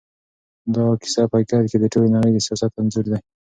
دا 0.75 0.83
کيسه 1.01 1.21
په 1.29 1.35
حقیقت 1.39 1.65
کې 1.71 1.77
د 1.79 1.85
ټولې 1.93 2.09
نړۍ 2.15 2.31
د 2.33 2.37
سياست 2.45 2.71
انځور 2.79 3.05
دی. 3.11 3.19